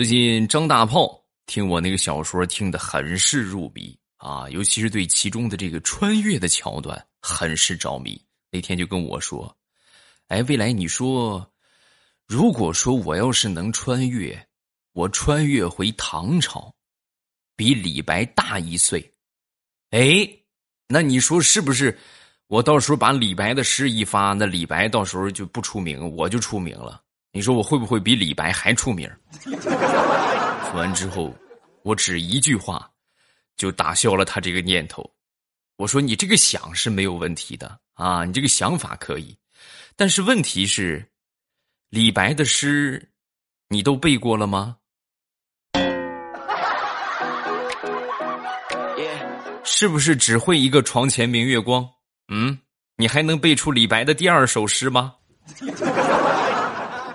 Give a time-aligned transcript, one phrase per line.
[0.00, 8.18] 最近张大炮听我那个小说听得很是入迷啊，尤其是对其中的这个穿越的桥段很是着迷。
[8.50, 9.54] 那天就跟我说
[10.28, 11.46] ：“哎，未来，你说，
[12.26, 14.42] 如果说我要是能穿越，
[14.94, 16.74] 我穿越回唐朝，
[17.54, 19.12] 比李白大一岁，
[19.90, 20.26] 哎，
[20.88, 21.98] 那你说是不是？
[22.46, 27.02] 我到时候把李白的诗一发，那李白到时候就不出名，我就出名了。”
[27.32, 29.08] 你说我会不会比李白还出名？
[29.42, 31.32] 说 完之后，
[31.82, 32.90] 我只一句话，
[33.56, 35.08] 就打消了他这个念头。
[35.76, 39.36] 我说：“你这个想是没有问题的啊，你这个想法可以，
[39.96, 41.08] 但是问题是，
[41.88, 43.08] 李白的诗
[43.68, 44.76] 你都背过了吗？
[49.64, 51.88] 是不是只会一个床前明月光？
[52.28, 52.58] 嗯，
[52.96, 55.14] 你还能背出李白的第二首诗吗？”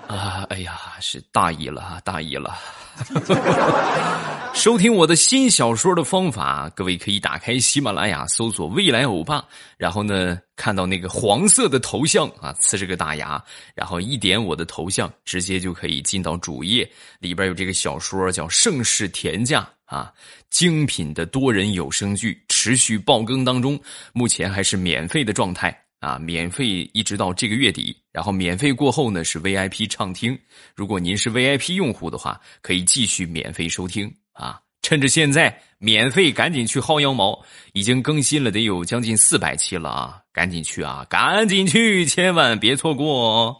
[0.08, 2.56] 啊，哎呀，是大意了，大意了。
[4.54, 9.44] 收听我的新小说的方法，各位可以打开喜马拉雅，搜索“未来欧巴”，
[9.76, 13.42] 然后呢，看到那个黄色的头像啊，呲着个大牙，
[13.74, 19.60] 然后一点我的头像，直接就可以进到主页，里边有这个小说叫《盛世田价》
[19.94, 20.10] 啊，
[20.48, 23.78] 精品的多人有声剧，持续爆更当中，
[24.14, 25.85] 目前还是免费的状态。
[26.06, 30.38] 啊，免费一直到这个月底，然后免费过后呢是 VIP 畅听。
[30.76, 34.60] 如果您是 VIP 用户的话，可以继续免费收听啊！
[34.82, 37.36] 趁着现在免费，赶紧去薅羊毛，
[37.72, 40.20] 已经更新了得有将近四百期了啊！
[40.32, 43.56] 赶紧去啊，赶紧去，千万别错过哦。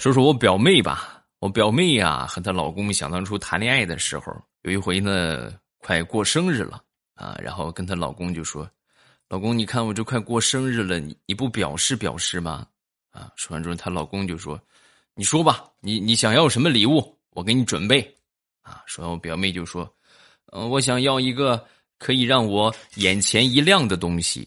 [0.00, 6.82] 说说我表妹吧，我表妹呀和她老公想当初谈恋爱的时候，有一回呢快过生日了。
[7.18, 8.70] 啊，然后跟她老公就说
[9.28, 12.64] ：“老公，你看我这快过生日了，你你不表示表示吗？”
[13.10, 14.60] 啊，说完之后，她老公就说
[15.16, 18.00] ：“你说吧，你你想要什么礼物，我给你准备。”
[18.62, 19.92] 啊，说完我表妹就说
[20.52, 21.66] ：“嗯，我想要一个
[21.98, 24.46] 可以让我眼前一亮的东西。”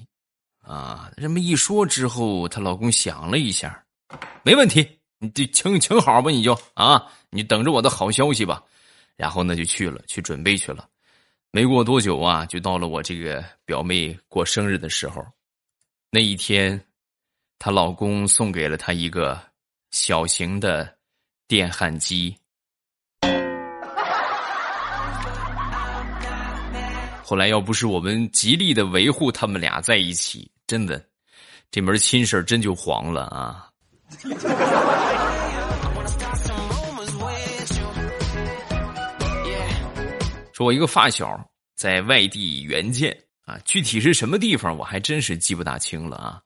[0.64, 3.84] 啊，这么一说之后，她老公想了一下，
[4.44, 8.64] 没问题，你就请请好吧，你就啊，你等着我的好消息吧。
[9.18, 10.88] 然后呢，就去了，去准备去了。
[11.54, 15.22] 没过多久啊，就到了我这个表妹过生日的时候。
[16.10, 16.82] 那一天，
[17.60, 19.38] 她老公送给了她一个
[19.92, 20.96] 小型的
[21.50, 22.34] 电焊机。
[27.22, 31.06] 后来要不是我们极力的维护他们俩在一起，真的，
[31.70, 33.68] 这门亲事真就黄了啊！
[40.64, 46.42] 我一个发小在外地援建啊，具体是什么地方我还真是记不大清了啊。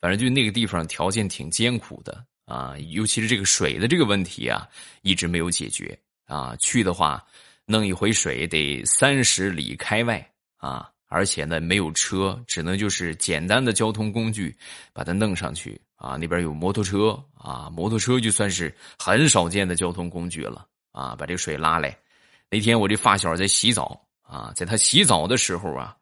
[0.00, 4.66] 反正就那个地方条件挺艰苦的啊，尤其是这个水的这个问题啊，
[5.02, 6.56] 一直没有解决啊。
[6.56, 7.22] 去的话，
[7.66, 10.26] 弄一回水得三十里开外
[10.56, 14.56] 啊，而且呢没有车，只能就是简单的交通工具
[14.92, 16.16] 把它弄上去啊。
[16.16, 21.96] 那边有摩托车啊，摩托车就算是很少见的交通工具了啊，把这个水拉来。
[22.50, 25.96] 那天我这发小在洗澡啊，在他洗澡的时候啊，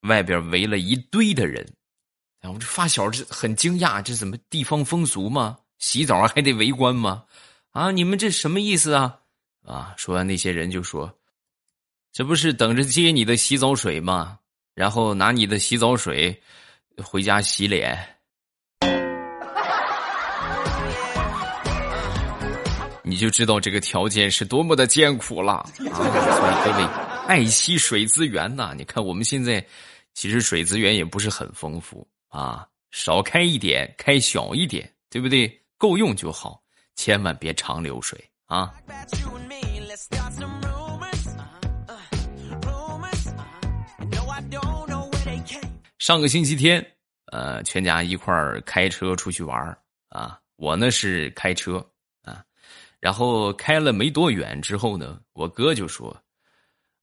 [0.00, 1.64] 外边围了一堆的人，
[2.42, 5.58] 我这发小这很惊讶，这怎么地方风俗吗？
[5.78, 7.24] 洗澡还得围观吗？
[7.70, 9.20] 啊，你们这什么意思啊？
[9.64, 11.16] 啊，说完那些人就说，
[12.12, 14.40] 这不是等着接你的洗澡水吗？
[14.74, 16.42] 然后拿你的洗澡水
[17.04, 18.15] 回家洗脸。
[23.08, 25.70] 你就知道这个条件是多么的艰苦了 啊！
[25.78, 26.84] 所以各位
[27.28, 29.64] 爱惜水资源呐，你看我们现在
[30.12, 35.48] 其实水资源也不是很丰富啊，少开一点，开小一点，对不对？
[35.78, 36.60] 够用就好，
[36.96, 38.74] 千万别长流水啊！
[45.98, 46.84] 上个星期天，
[47.30, 49.56] 呃，全家一块儿开车出去玩
[50.08, 51.86] 啊，我呢是开车。
[53.06, 56.20] 然后开了没多远之后呢，我哥就说：“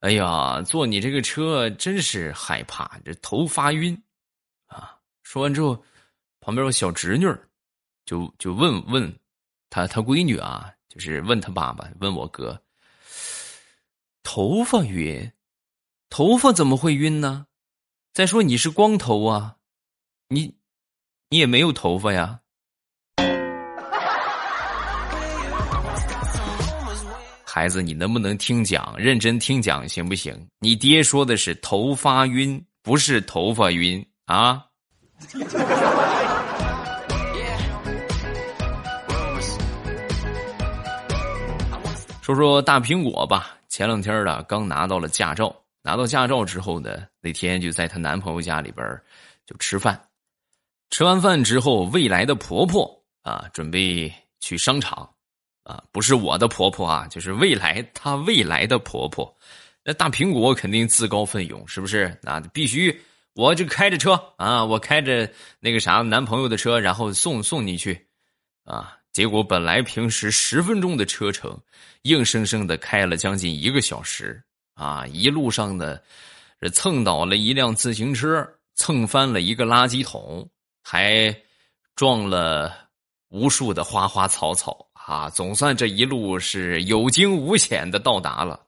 [0.04, 3.98] 哎呀，坐你这个车真是害怕，这头发晕。”
[4.68, 5.82] 啊，说完之后，
[6.42, 7.26] 旁边有小侄女
[8.04, 9.18] 就就问问
[9.70, 12.62] 他他闺女啊，就是问他爸爸，问我哥
[14.24, 15.32] ：“头发晕，
[16.10, 17.48] 头发怎么会晕呢？
[18.12, 19.56] 再说你是光头啊，
[20.28, 20.58] 你
[21.30, 22.42] 你也没有头发呀。”
[27.56, 28.96] 孩子，你能不能听讲？
[28.98, 30.36] 认真听讲行不行？
[30.58, 34.66] 你爹说的是头发晕，不是头发晕啊！
[42.24, 43.56] 说说大苹果吧。
[43.70, 45.56] 前两天呢，刚拿到了驾照。
[45.84, 48.84] 拿到驾照之后呢，那天就在她男朋友家里边
[49.46, 50.02] 就吃饭。
[50.90, 55.08] 吃完饭之后，未来的婆婆啊，准备去商场。
[55.64, 59.36] 啊，不是我的婆婆啊，就是未来她未来的婆婆。
[59.84, 62.18] 那大苹果肯定自告奋勇，是不是？
[62.22, 63.02] 那必须，
[63.34, 65.30] 我就开着车啊，我开着
[65.60, 68.08] 那个啥男朋友的车，然后送送你去。
[68.66, 68.98] 啊！
[69.12, 71.60] 结果本来平时十分钟的车程，
[72.04, 74.42] 硬生生的开了将近一个小时
[74.74, 75.06] 啊！
[75.06, 76.00] 一路上呢，
[76.60, 80.50] 这蹭倒了一辆自行车，蹭翻了一个垃圾桶，
[80.82, 81.36] 还
[81.96, 82.74] 撞了
[83.28, 85.30] 无数的花花草草啊！
[85.30, 88.60] 总算这一路是有惊无险的到达了。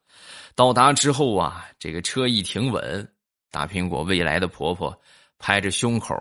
[0.55, 3.13] 到达之后啊，这个车一停稳，
[3.51, 4.97] 大苹果未来的婆婆
[5.37, 6.15] 拍着胸口，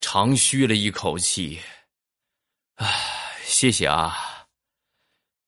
[0.00, 1.58] 长吁了一口气。
[2.76, 2.86] 唉，
[3.44, 4.16] 谢谢啊！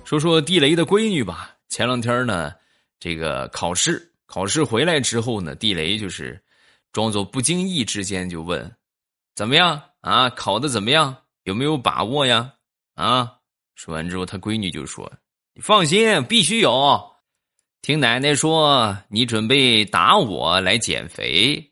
[0.03, 1.51] 说说地雷的闺女吧。
[1.69, 2.51] 前两天呢，
[2.99, 6.39] 这个考试考试回来之后呢，地雷就是
[6.93, 8.75] 装作不经意之间就问
[9.33, 10.29] ：“怎么样啊？
[10.29, 11.17] 考的怎么样？
[11.45, 12.53] 有没有把握呀？”
[12.93, 13.37] 啊！
[13.73, 15.11] 说完之后，他闺女就说
[15.55, 17.11] ：“你放心，必须有。”
[17.81, 21.71] 听奶奶说，你准备打我来减肥，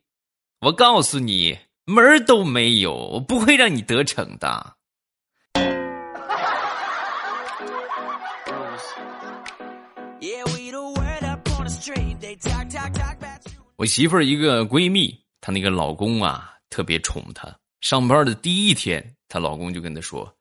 [0.61, 4.76] 我告诉你，门儿都没有，我不会让你得逞的。
[13.77, 17.55] 我媳妇儿一个闺蜜，她那个老公啊，特别宠她。
[17.79, 20.35] 上班的第一天，她老公就跟她说。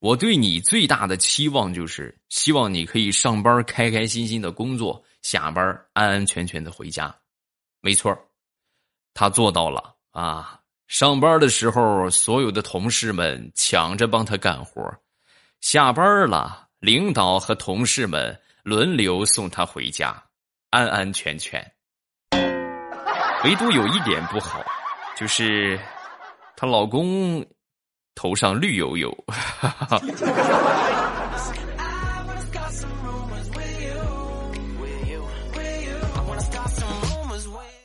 [0.00, 5.64] 我对你最大的期望就是希望你可以上班开开心心的工作，下班
[5.94, 7.16] 安安全全的回家。
[7.80, 8.14] 没错
[9.14, 10.60] 他做到了啊！
[10.86, 14.82] 上班的时候，所有的同事们抢着帮他干活；
[15.62, 20.22] 下班了，领导和同事们轮流送他回家，
[20.68, 21.73] 安安全全。
[23.44, 24.64] 唯独有一点不好，
[25.16, 25.78] 就是
[26.56, 27.44] 她老公。
[28.16, 29.12] 头上绿油油。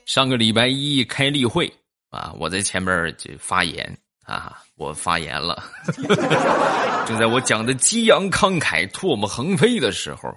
[0.06, 1.68] 上个礼拜一开例会
[2.12, 5.64] 啊，我在前面就发言啊，我发言了。
[7.08, 10.32] 正在我讲的激昂慷慨、唾沫横飞的时候，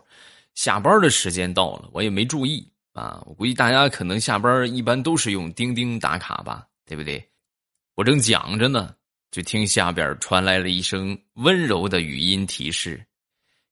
[0.54, 3.22] 下班的时间到了，我也没注意啊。
[3.26, 7.22] 我估计大家可能下班一般都是用钉钉打卡吧，对不对？
[7.94, 8.94] 我正讲着呢。
[9.30, 13.02] 就听下边传来了一声温柔的语音提示：“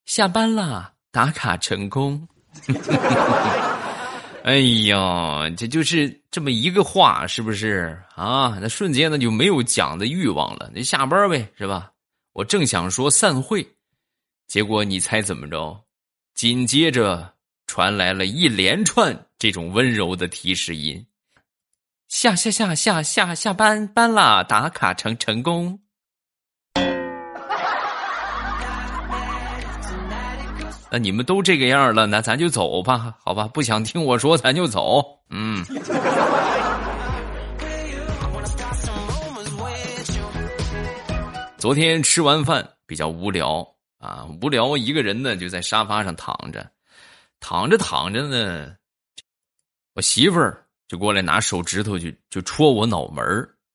[0.08, 2.26] 下班了，打卡成功。
[4.43, 4.56] ”哎
[4.88, 8.56] 呀，这就是这么一个话，是不是啊？
[8.58, 11.93] 那瞬间呢就没有讲的欲望了，那下班呗，是吧？
[12.32, 13.62] 我正想说散会，
[14.46, 15.79] 结果你猜怎么着？
[16.32, 17.34] 紧接着
[17.70, 21.06] 传来了一连串这种温柔的提示音。
[22.08, 25.79] 下下下下下下班班啦，打卡成成功。
[30.91, 33.46] 那你们都这个样了，那咱就走吧，好吧？
[33.46, 35.00] 不想听我说，咱就走。
[35.31, 35.65] 嗯。
[41.56, 43.65] 昨天吃完饭比较无聊
[44.00, 46.69] 啊，无聊一个人呢，就在沙发上躺着，
[47.41, 48.77] 躺着躺着呢，
[49.94, 50.67] 我媳妇儿。
[50.87, 53.25] 就过来拿手指头就就戳我脑门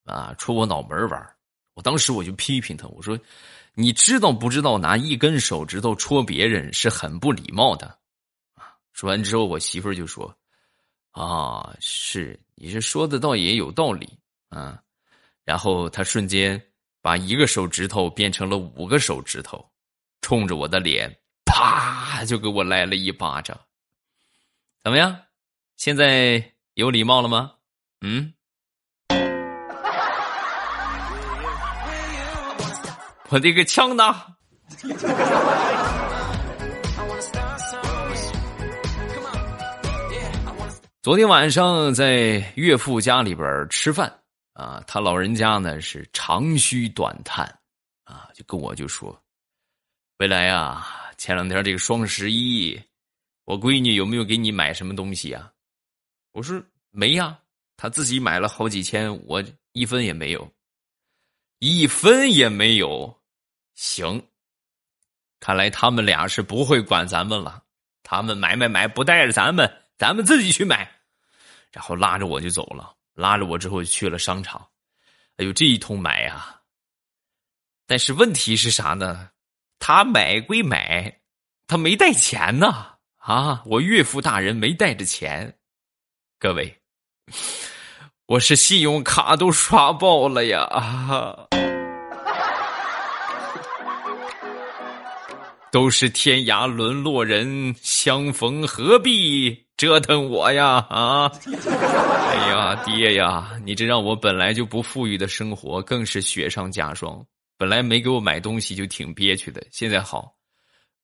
[0.03, 1.35] 啊，戳我脑门玩
[1.73, 3.17] 我当时我就批评他，我说
[3.73, 7.87] ：“你知道不知道拿一根手指头戳别人是很不礼貌的？”
[8.55, 10.37] 啊，说完之后，我媳妇儿就说
[11.11, 14.19] ：“啊，是，你这说的倒也有道理
[14.49, 14.77] 啊。”
[15.45, 16.61] 然后他瞬间
[17.01, 19.65] 把一个手指头变成了五个手指头，
[20.19, 23.57] 冲着我的脸，啪就给我来了一巴掌。
[24.83, 25.17] 怎么样？
[25.77, 26.51] 现在？
[26.75, 27.53] 有礼貌了吗？
[28.01, 28.33] 嗯，
[33.29, 34.03] 我这个枪呢？
[41.01, 44.13] 昨天晚上在岳父家里边吃饭
[44.51, 47.45] 啊，他老人家呢是长吁短叹
[48.03, 49.17] 啊，就跟我就说
[50.19, 50.85] ：“未来啊，
[51.17, 52.81] 前两天这个双十一，
[53.43, 55.51] 我闺女有没有给你买什么东西啊？”
[56.33, 57.39] 我说：“没呀，
[57.77, 60.53] 她自己买了好几千，我一分也没有，
[61.59, 63.21] 一分也没有。”
[63.75, 64.25] 行，
[65.39, 67.63] 看来他们俩是不会管咱们了，
[68.03, 70.89] 他们买买买不带着咱们，咱们自己去买。
[71.71, 74.65] 然后拉着我就走了，拉着我之后去了商场。
[75.35, 76.61] 哎呦，这一通买呀！
[77.85, 79.29] 但是问题是啥呢？
[79.79, 81.19] 他买归买，
[81.67, 82.95] 他没带钱呐！
[83.17, 85.57] 啊，我岳父大人没带着钱。
[86.39, 86.77] 各位，
[88.27, 90.61] 我是信用卡都刷爆了呀！
[90.61, 91.47] 啊
[95.71, 99.65] 都是天涯沦落人，相逢何必？
[99.75, 101.29] 折腾我呀啊！
[101.43, 107.25] 哎呀，爹呀，你这让我本来就不富裕的生活更是雪上加霜。
[107.57, 110.35] 本来没给我买东西就挺憋屈的，现在好，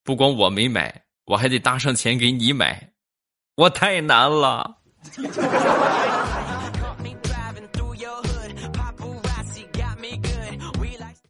[0.04, 2.92] 不光我没买，我还得搭上钱给你买，
[3.56, 4.78] 我太难了。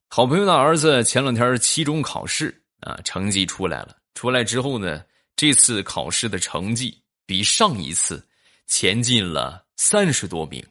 [0.08, 3.96] 好朋友的儿子前两天期中考试啊，成绩出来了。
[4.14, 5.04] 出来之后呢，
[5.36, 6.98] 这次考试的成绩。
[7.24, 8.28] 比上一次
[8.68, 10.62] 前进了三十多名，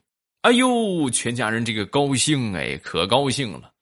[0.42, 3.72] 哎呦，全家人这个高兴哎，可高兴了。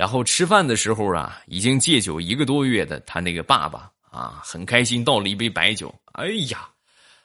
[0.00, 5.94] 然后吃饭的时候啊，已经戒酒一个多月的他那个爸爸啊，很开心倒了一杯白酒。
[6.12, 6.70] 哎呀，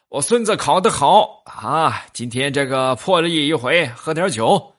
[0.10, 2.04] 我孙子考得好啊！
[2.12, 4.76] 今天这个破例一回，喝点酒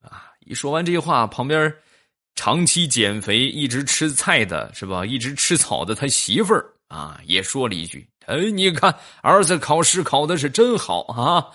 [0.00, 0.32] 啊！
[0.46, 1.70] 一说完这话，旁边
[2.34, 5.04] 长期减肥、一直吃菜的是吧？
[5.04, 8.08] 一直吃草的他媳妇儿啊，也说了一句。
[8.24, 11.48] 哎，你看儿子考试考的是真好啊！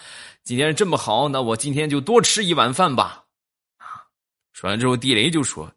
[0.44, 3.24] 今天这么好，那我今天就多吃一碗饭吧。
[4.56, 5.70] 说完之后，地雷就说：“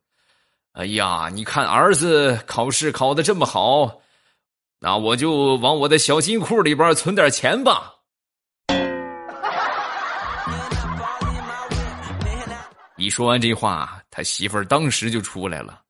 [0.70, 4.00] 哎呀，你看儿子考试考的这么好，
[4.78, 7.94] 那我就往我的小金库里边存点钱吧。”
[12.97, 15.82] 一说完这话，他媳妇儿当时就出来了。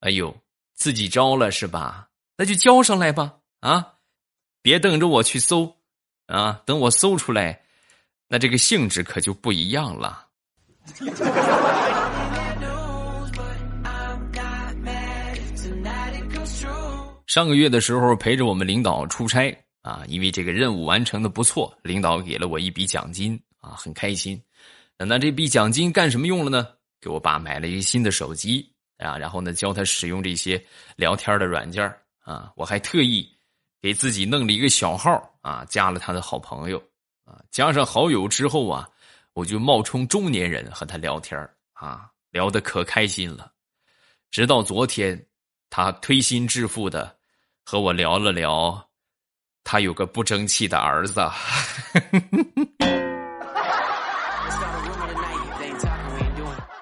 [0.00, 0.34] 哎呦，
[0.72, 2.08] 自己招了是吧？
[2.38, 3.34] 那就交上来吧！
[3.60, 3.86] 啊。
[4.62, 5.76] 别等着我去搜，
[6.26, 6.62] 啊！
[6.64, 7.60] 等我搜出来，
[8.28, 10.28] 那这个性质可就不一样了。
[17.30, 24.42] 上个月的时候陪着我们领导出差啊，因为这个任务完成的不错，领导给了我一笔奖金啊，很开心。
[24.98, 26.66] 那这笔奖金干什么用了呢？
[27.00, 28.68] 给我爸买了一个新的手机
[28.98, 30.60] 啊，然后呢教他使用这些
[30.96, 31.84] 聊天的软件
[32.18, 33.32] 啊，我还特意。
[33.80, 36.82] 给自己弄了一个小号啊，加了他的好朋友
[37.24, 38.90] 啊，加上好友之后啊，
[39.34, 41.38] 我就冒充中年人和他聊天
[41.74, 43.52] 啊，聊得可开心了。
[44.32, 45.24] 直到昨天，
[45.70, 47.16] 他推心置腹的
[47.64, 48.88] 和我聊了聊，
[49.64, 51.20] 他有个不争气的儿子。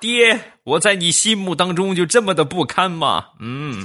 [0.01, 3.27] 爹，我在你心目当中就这么的不堪吗？
[3.41, 3.85] 嗯。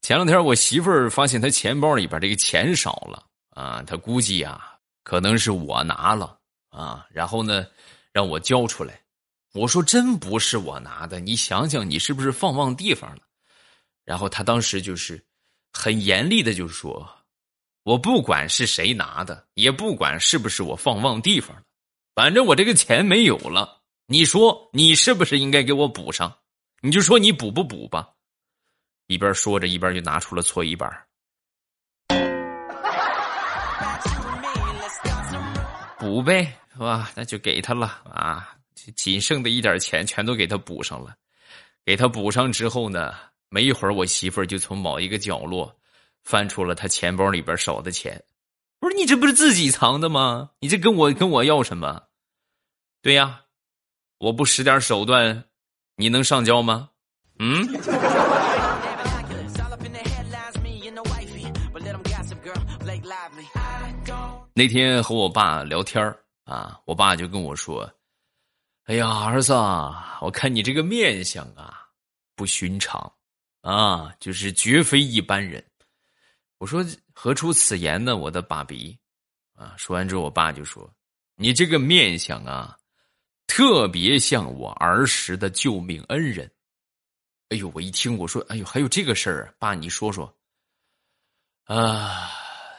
[0.00, 3.22] 前两天我媳妇儿发现她钱包里边这个钱少了
[3.54, 4.74] 啊，她估计啊
[5.04, 6.36] 可能是我拿了
[6.70, 7.64] 啊，然后呢
[8.12, 9.00] 让我交出来。
[9.52, 13.22] 我说真不是我拿的，你想想你是不是放忘地方了？
[14.04, 15.24] 然后他当时就是
[15.72, 17.08] 很严厉的就说
[17.84, 21.62] ：“我不管是谁拿的，也不管是不是我放忘地方了，
[22.14, 23.82] 反正我这个钱没有了。
[24.06, 26.38] 你说你是不是应该给我补上？
[26.80, 28.08] 你就说你补不补吧。”
[29.06, 30.90] 一边说着，一边就拿出了搓衣板
[35.98, 37.10] 补呗，是吧？
[37.14, 38.56] 那就给他了啊！
[38.96, 41.14] 仅剩的一点钱全都给他补上了。
[41.84, 43.14] 给他补上之后呢，
[43.48, 45.74] 没一会儿，我媳妇儿就从某一个角落
[46.22, 48.22] 翻出了他钱包里边少的钱。
[48.80, 50.50] 我说：“你这不是自己藏的吗？
[50.60, 52.02] 你这跟我跟我要什么？”
[53.02, 53.42] 对呀，
[54.18, 55.44] 我不使点手段，
[55.96, 56.90] 你能上交吗？
[57.38, 57.68] 嗯。
[64.54, 66.04] 那天和我爸聊天
[66.44, 67.90] 啊，我爸就跟我说
[68.84, 69.52] ：“哎呀，儿子，
[70.20, 71.88] 我看你这个面相啊，
[72.34, 73.12] 不寻常，
[73.60, 75.64] 啊，就是绝非一般人。”
[76.58, 76.84] 我说
[77.14, 78.98] ：“何出此言呢？”我的爸比，
[79.54, 80.92] 啊，说完之后，我爸就说
[81.36, 82.76] ：“你这个面相啊，
[83.46, 86.50] 特别像我儿时的救命恩人。”
[87.50, 90.36] 哎呦，我一听我说，哎呦，还有这个事儿，爸，你说说。
[91.64, 92.30] 啊，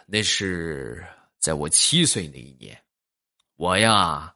[0.06, 1.06] 那是
[1.40, 2.82] 在我七岁那一年，
[3.56, 4.33] 我呀，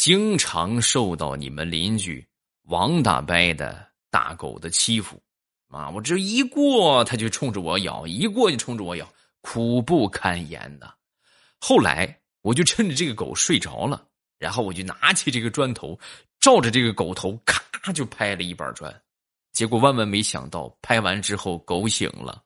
[0.00, 2.26] 经常受到你们邻居
[2.68, 5.20] 王大伯的大狗的欺负，
[5.68, 9.06] 啊，我这一过，他就冲着我咬，一过就冲着我咬，
[9.42, 10.90] 苦不堪言呐。
[11.58, 14.02] 后来，我就趁着这个狗睡着了，
[14.38, 16.00] 然后我就拿起这个砖头，
[16.40, 19.02] 照着这个狗头，咔就拍了一板砖，
[19.52, 22.42] 结果万万没想到，拍完之后狗醒了。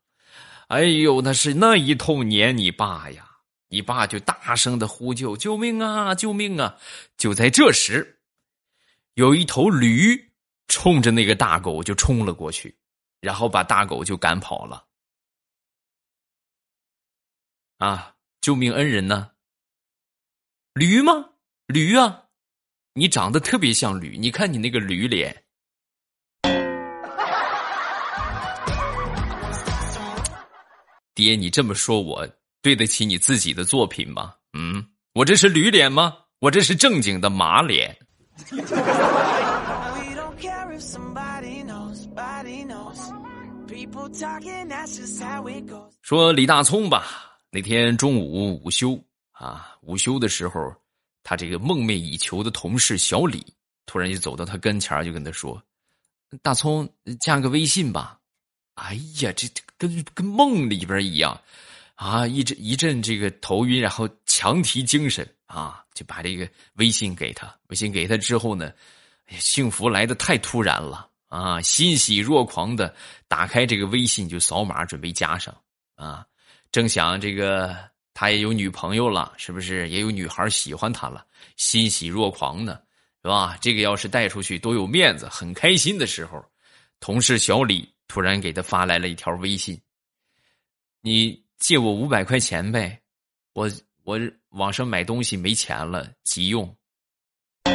[0.66, 3.30] 哎呦，那是那一通撵你爸呀！
[3.74, 6.14] 你爸就大声的呼救：“救命啊！
[6.14, 6.78] 救命啊！”
[7.18, 8.20] 就在这时，
[9.14, 10.30] 有一头驴
[10.68, 12.78] 冲着那个大狗就冲了过去，
[13.20, 14.86] 然后把大狗就赶跑了。
[17.78, 18.14] 啊！
[18.40, 19.32] 救命恩人呢？
[20.74, 21.30] 驴吗？
[21.66, 22.26] 驴啊！
[22.92, 25.44] 你长得特别像驴，你看你那个驴脸。
[31.12, 32.28] 爹，你这么说，我
[32.64, 34.32] 对得起你自己的作品吗？
[34.54, 36.16] 嗯，我这是驴脸吗？
[36.38, 37.94] 我这是正经的马脸。
[46.00, 48.98] 说李大聪吧，那天中午午休
[49.32, 50.74] 啊，午休的时候，
[51.22, 53.44] 他这个梦寐以求的同事小李
[53.84, 55.62] 突然就走到他跟前，就跟他说
[56.40, 56.88] ：“大聪，
[57.20, 58.18] 加个微信吧。”
[58.76, 61.38] 哎呀，这这跟跟梦里边一样，
[61.94, 68.72] 啊，一阵一阵这个头晕，然后强提精神啊，就把这个微信给他，微信给他之后呢，
[69.38, 72.94] 幸福来的太突然了啊，欣喜若狂的
[73.28, 75.54] 打开这个微信就扫码准备加上
[75.94, 76.26] 啊，
[76.72, 77.76] 正想这个
[78.12, 81.24] 他也有女朋友了，是不是也有女孩喜欢他了，
[81.56, 82.80] 欣喜若狂呢，
[83.22, 83.56] 是吧？
[83.60, 86.44] 这个要是带出去多有面子，很开心的时候，
[87.00, 87.88] 同事小李。
[88.06, 89.80] 突然给他发来了一条微信
[91.00, 93.00] ：“你借我五百块钱呗，
[93.54, 93.70] 我
[94.04, 96.76] 我网上买东西没钱了，急用。”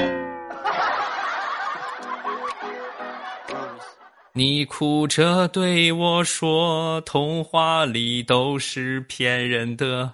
[4.33, 10.13] 你哭着对我说：“童话里都是骗人的。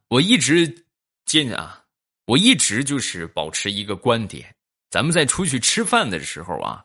[0.09, 0.85] 我一直。
[1.25, 1.83] 进啊，
[2.27, 4.54] 我一直就是保持一个观点：
[4.95, 6.81] 咱们在出去吃饭的时候啊，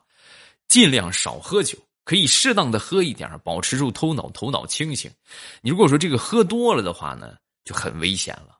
[0.67, 5.09] 尽量少喝酒，可以适当的喝一点，保持住头脑，头脑清醒。
[5.61, 8.57] 你如果说这个喝多了的话呢，就很危险了，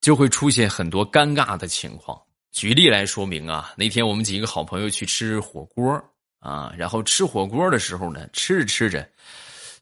[0.00, 2.18] 就会出现很多尴尬的情况。
[2.52, 6.02] 举例来说明啊，那天我们几个好朋友去吃火锅
[6.40, 9.06] 啊，然后吃火锅的时候呢，吃着吃着，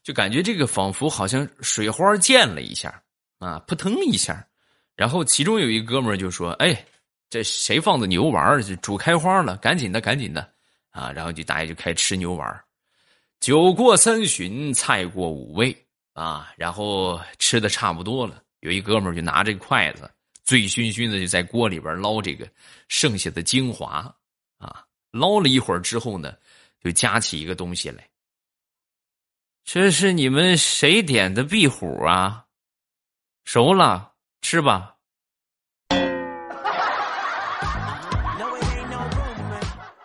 [0.03, 3.01] 就感觉这个仿佛好像水花溅了一下
[3.39, 4.45] 啊，扑腾一下。
[4.93, 6.85] 然后其中有一哥们就说：“哎，
[7.33, 10.53] 这谁放的牛丸煮开花了，赶紧的，赶紧的，
[10.91, 12.63] 啊！”然后就大家就开始吃牛丸
[13.39, 15.75] 酒过三巡，菜过五味
[16.13, 20.07] 啊，然后吃的差不多了，有一哥们就拿这个筷子，
[20.43, 22.47] 醉醺醺的就在锅里边捞这个
[22.87, 24.15] 剩下的精华
[24.59, 26.35] 啊，捞了一会儿之后呢，
[26.83, 28.07] 就夹起一个东西来，
[29.63, 32.45] 这是你们谁点的壁虎啊？
[33.43, 34.13] 熟了。
[34.41, 34.92] 吃吧。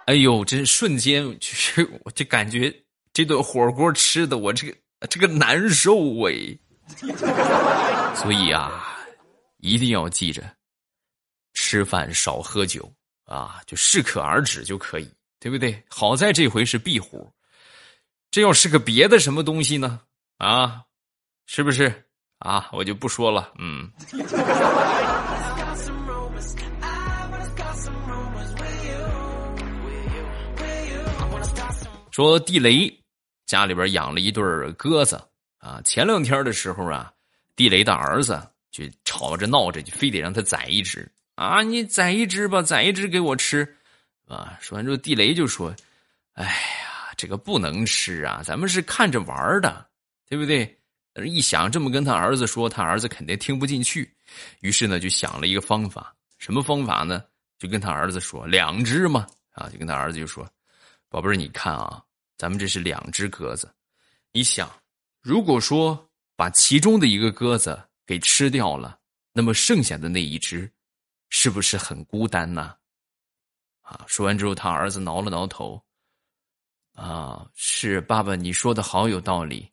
[0.08, 2.74] 哎呦，真瞬间就是我就感觉
[3.12, 4.74] 这顿火锅吃的我这个
[5.10, 6.58] 这个难受哎。
[8.16, 8.96] 所以啊，
[9.58, 10.42] 一定要记着，
[11.52, 12.90] 吃饭少喝酒
[13.26, 15.06] 啊，就适可而止就可以，
[15.38, 15.78] 对不对？
[15.90, 17.30] 好在这回是壁虎，
[18.30, 20.00] 这要是个别的什么东西呢？
[20.38, 20.80] 啊，
[21.44, 21.92] 是不是？
[22.38, 23.52] 啊，我就不说了。
[23.58, 23.92] 嗯，
[32.18, 32.92] 说地雷
[33.46, 35.22] 家里边养了一对鸽子
[35.58, 35.80] 啊。
[35.84, 37.12] 前两天的时候啊，
[37.54, 41.62] 地雷的儿子就吵着闹着，就非得让他宰一只啊。
[41.62, 43.62] 你宰一只吧，宰一只给我吃
[44.26, 44.58] 啊。
[44.60, 45.72] 说完之后，地雷就说
[46.34, 49.86] ：“哎呀，这个不能吃啊，咱们是看着玩的，
[50.28, 50.76] 对不对？”
[51.24, 54.12] 一想这么跟他儿子说，他儿子肯定听不进去，
[54.58, 57.22] 于是呢就想了一个方法，什么方法呢？
[57.60, 60.44] 就跟他儿子说两只嘛，啊，就跟他儿子就说
[61.08, 62.02] ：“宝贝儿，你看啊，
[62.38, 63.68] 咱们这是两只鸽子，
[64.32, 64.70] 你想，
[65.20, 69.00] 如果说把其中的一个鸽子给吃掉了，
[69.32, 70.72] 那么剩下的那一只，
[71.30, 72.76] 是不是很孤单呢？”
[73.82, 75.84] 啊，说完之后，他儿子挠了挠头，
[76.92, 79.72] 啊，是爸爸，你说的好有道理。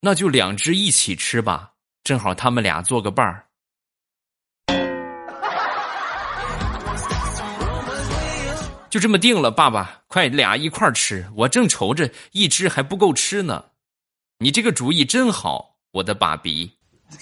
[0.00, 3.50] 那就两只一起吃吧，正好他们俩做个伴儿。
[8.92, 13.64] 就这么定了，爸爸，快俩一块吃，我正愁着一只还不够吃呢。
[14.38, 16.70] 你这个主意真好，我的爸比。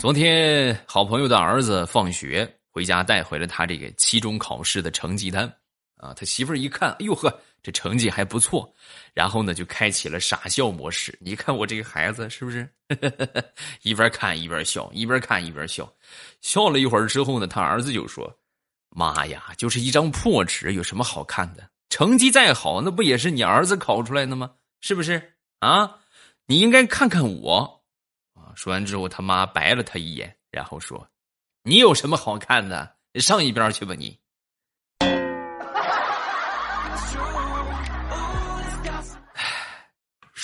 [0.00, 5.48] 昨天好朋友的儿子放学回家，带回了他这个期中考试的成绩单
[6.06, 6.14] 啊。
[6.14, 8.72] 他媳妇儿一看，哎呦呵，这成绩还不错，
[9.12, 11.16] 然后呢就开启了傻笑模式。
[11.20, 12.68] 你看我这个孩子是不是？
[13.82, 15.92] 一边看一边笑，一边看一边笑。
[16.40, 18.32] 笑了一会儿之后呢，他儿子就说
[18.90, 21.68] ：“妈呀，就是一张破纸，有什么好看的？
[21.90, 24.52] 成绩再好，那不也是你儿子考出来的吗？
[24.80, 25.34] 是不是？
[25.58, 25.98] 啊，
[26.46, 27.84] 你应该看看我。”
[28.54, 31.06] 说完之后，他妈白了他一眼，然后说
[31.64, 32.96] ：“你有什么好看的？
[33.14, 34.18] 上一边去吧你。”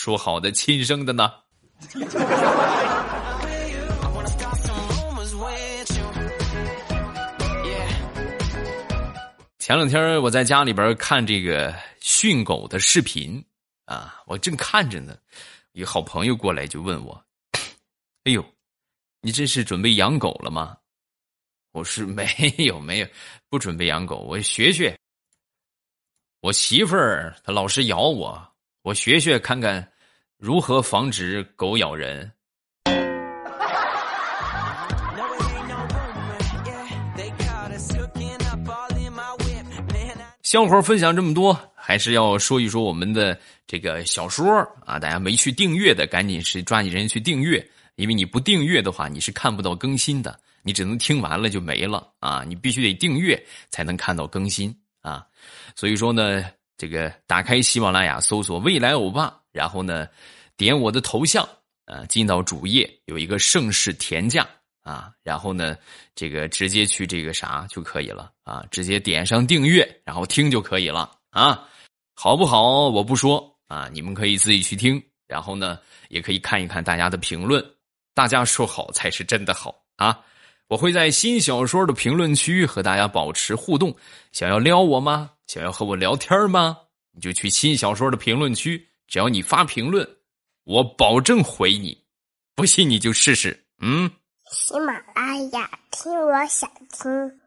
[0.03, 1.33] 说好的亲生的呢？
[9.61, 13.41] 前两天我在家里边看这个训狗的视频
[13.85, 15.17] 啊，我正看着呢，
[15.71, 17.25] 一个好朋友过来就问我。
[18.25, 18.45] 哎呦，
[19.21, 20.77] 你这是准备养狗了吗？
[21.71, 22.27] 我是没
[22.59, 23.07] 有没有，
[23.49, 24.17] 不准备养狗。
[24.17, 24.99] 我学学，
[26.41, 29.92] 我媳妇儿她老是咬我，我学学看看
[30.43, 32.29] 如何防止狗咬人。
[40.43, 44.53] 笑话分享这么多，还是要说一说我们的这个小说
[44.85, 44.99] 啊！
[44.99, 47.65] 大家没去订阅的，赶紧是抓紧时间去订阅。
[47.95, 52.43] 因为你不订阅的话，你是看不到更新的，你只能听完了就没了啊！
[52.45, 55.25] 你必须得订阅才能看到更新啊！
[55.77, 56.45] 所以说呢，
[56.77, 60.09] 这个打开喜马拉雅，搜索“未来欧巴”，然后呢，
[60.57, 61.49] 点我的头像
[61.85, 64.49] 啊，进到主页有一个盛世田价
[64.83, 65.77] 啊，然后呢，
[66.15, 71.69] 这个直接去这个啥就可以了啊，直接点上订阅，然后听就可以了啊，
[72.15, 72.89] 好不好？
[72.89, 77.65] 我不说啊，你们可以自己去听，然后呢，也可以看一看大家的评论。
[78.15, 80.21] 大家说好才是真的好啊！
[80.69, 83.95] 我会在新小说的评论区和大家保持互动。
[84.33, 85.31] 想要撩我吗？
[85.47, 86.77] 想要和我聊天吗？
[87.13, 90.09] 你就去新小说的评论区，只要你发评论，
[90.65, 92.05] 我保证回你。
[92.55, 93.67] 不信你就试试。
[93.79, 94.11] 嗯。
[94.51, 97.41] 喜马拉雅，听我想听。